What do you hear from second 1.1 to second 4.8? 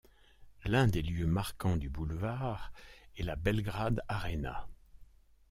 marquants du boulevard est la Belgrade Arena.